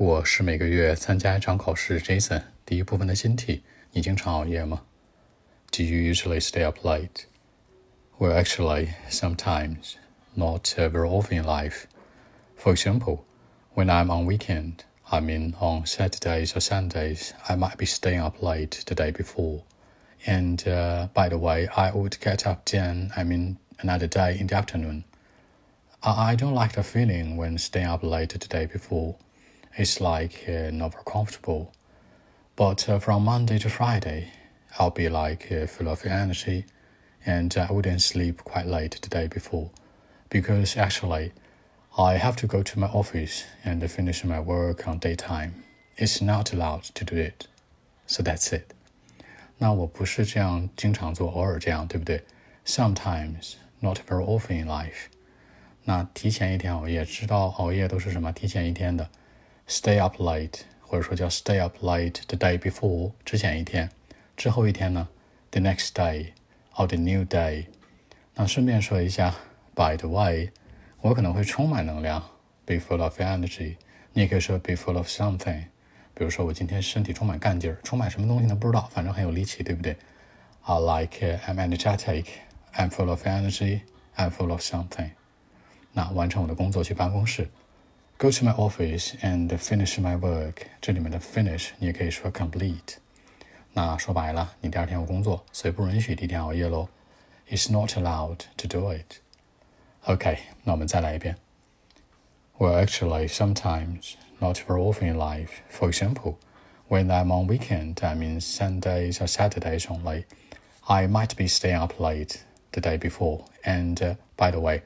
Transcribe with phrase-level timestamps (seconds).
[0.00, 2.00] 我是每个月参加一场考试。
[2.00, 4.80] Jason，第一部分的新题，你经常熬夜吗？
[5.70, 7.26] Do you usually stay up late?
[8.18, 9.96] Well, actually, sometimes,
[10.34, 11.82] not very often in life.
[12.56, 13.24] For example,
[13.74, 18.42] when I'm on weekend, I mean on Saturdays or Sundays, I might be staying up
[18.42, 19.64] late the day before.
[20.26, 24.46] And uh, by the way, I would get up then, I mean another day in
[24.46, 25.04] the afternoon.
[26.02, 29.16] I, I don't like the feeling when staying up late the day before.
[29.77, 31.71] It's like uh, not very comfortable.
[32.55, 34.31] But uh, from Monday to Friday,
[34.79, 36.65] I'll be like uh, full of energy,
[37.25, 39.69] and I wouldn't sleep quite late the day before,
[40.29, 41.33] because actually,
[41.97, 45.63] I have to go to my office and finish my work on daytime.
[45.97, 47.47] It's not allowed to do it,
[48.05, 48.73] so that's it.
[49.57, 52.23] 那我不是这样经常做，偶尔这样，对不对？
[52.65, 55.07] Sometimes, not very often in life.
[55.83, 58.31] 那提前一天熬夜，知道熬夜都是什么？
[58.31, 59.09] 提前一天的。
[59.69, 63.89] stay up late，或者说叫 stay up late the day before，之前一天，
[64.35, 65.07] 之后一天呢，
[65.51, 66.27] the next day
[66.75, 67.65] or the new day。
[68.35, 69.33] 那顺便说一下，
[69.73, 70.51] by the way，
[71.01, 72.21] 我可能会充满能量，
[72.65, 73.77] be full of energy。
[74.13, 75.65] 你也可以说 be full of something。
[76.13, 78.55] 比如说我今天身体充满干劲儿，充满什么东西呢？
[78.55, 79.97] 不知道，反正很有力气，对不对？
[80.63, 82.25] I like I'm energetic.
[82.73, 83.81] I'm full of energy.
[84.15, 85.11] I'm full of something。
[85.91, 87.49] 那完成我的工作，去办公室。
[88.19, 90.67] Go to my office and finish my work。
[90.81, 92.97] 这里面的 finish 你也可以说 complete。
[93.73, 96.87] 那说白了，你第二天有工作，所以不允许第一天熬夜喽。
[97.49, 101.35] It's not allowed to do it。OK，那我们再来一遍。
[102.57, 105.49] Well, actually, sometimes, not very often in life.
[105.69, 106.37] For example,
[106.87, 110.23] when I'm on weekend, I mean Sundays or Saturdays only,
[110.87, 113.43] I might be staying up late the day before.
[113.65, 114.83] And uh, by the way,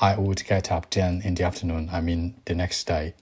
[0.00, 3.14] I would get up then in the afternoon, I mean the next day.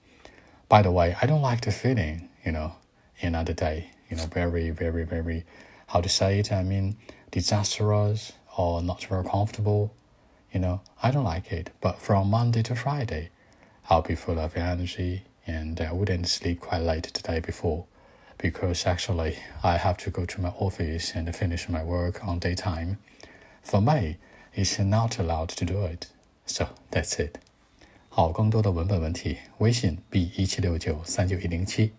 [0.67, 2.75] By the way, I don't like the feeling, you know,
[3.19, 5.45] in another day, you know, very, very, very,
[5.87, 6.97] how to say it, I mean,
[7.31, 9.93] disastrous or not very comfortable,
[10.51, 11.69] you know, I don't like it.
[11.79, 13.29] But from Monday to Friday,
[13.89, 17.85] I'll be full of energy and I wouldn't sleep quite late the day before
[18.37, 22.97] because actually I have to go to my office and finish my work on daytime.
[23.61, 24.17] For me,
[24.53, 26.07] it's not allowed to do it.
[26.45, 27.37] So that's it。
[28.09, 31.91] 好，更多的文本问题，微信 b 一七六九三九一零七。